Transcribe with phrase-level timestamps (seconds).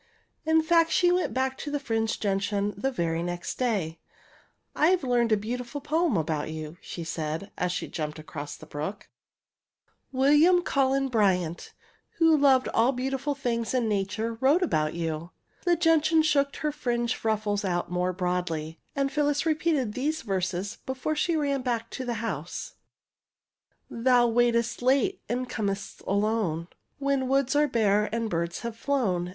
[0.47, 3.99] In fact, she went back to the fringed gen tian the very next day.
[4.75, 9.09] I've learned a beautiful poem about you," she said, as she jmiiped across the brook.
[10.11, 11.73] 234 THE FRINGED GENTIAN '* William Cullen Bryant,
[12.17, 15.29] who loved all beau tifiil tilings in nature, wrote about you.''
[15.65, 21.15] The gentian shook her fringed ruffles out more broadly, and Phyllis repeated these verses before
[21.15, 22.73] she ran back to the house;
[23.91, 29.29] '''Thou waitest late, and com'st alone, When woods are bare and birds are flown.